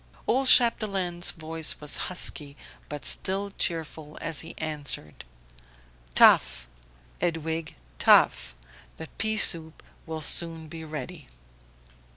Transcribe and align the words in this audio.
Old 0.25 0.47
Chapdelaine's 0.47 1.29
voice 1.29 1.79
was 1.79 1.95
husky 2.09 2.57
but 2.89 3.05
still 3.05 3.51
cheerful 3.51 4.17
as 4.19 4.39
he 4.39 4.55
answered: 4.57 5.25
"Tough! 6.15 6.65
Edwige, 7.21 7.75
tough! 7.99 8.55
The 8.97 9.09
pea 9.19 9.37
soup 9.37 9.83
will 10.07 10.21
soon 10.21 10.67
be 10.67 10.83
ready." 10.83 11.27